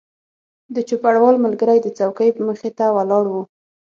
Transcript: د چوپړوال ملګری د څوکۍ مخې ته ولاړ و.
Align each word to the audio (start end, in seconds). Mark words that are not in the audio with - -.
د 0.75 0.77
چوپړوال 0.87 1.35
ملګری 1.45 1.79
د 1.81 1.87
څوکۍ 1.97 2.29
مخې 2.47 2.69
ته 2.77 2.85
ولاړ 2.95 3.25
و. 3.29 3.33